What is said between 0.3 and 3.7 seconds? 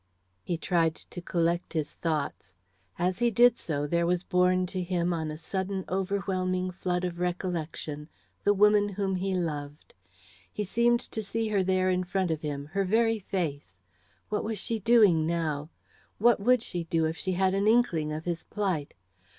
He tried to collect his thoughts. As he did